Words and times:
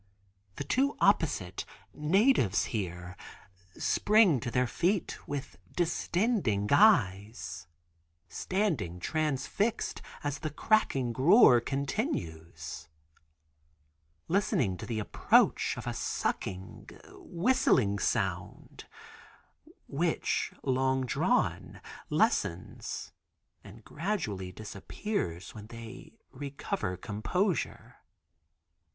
The 0.55 0.63
two 0.63 0.97
opposite, 0.99 1.63
natives 1.93 2.63
here, 2.73 3.15
spring 3.77 4.39
to 4.39 4.49
their 4.49 4.65
feet 4.65 5.27
with 5.27 5.57
distending 5.75 6.67
eyes, 6.73 7.67
standing 8.27 8.99
transfixed 8.99 10.01
as 10.23 10.39
the 10.39 10.49
cracking 10.49 11.13
roar 11.13 11.59
continues, 11.61 12.87
listening 14.27 14.75
to 14.77 14.87
the 14.87 14.97
approach 14.97 15.77
of 15.77 15.85
a 15.85 15.93
sucking, 15.93 16.89
whistling 17.13 17.99
sound, 17.99 18.85
which 19.85 20.51
long 20.63 21.05
drawn, 21.05 21.79
lessens 22.09 23.11
and 23.63 23.85
gradually 23.85 24.51
disappears 24.51 25.53
when 25.53 25.67
they 25.67 26.17
recover 26.31 26.97
composure. 26.97 27.97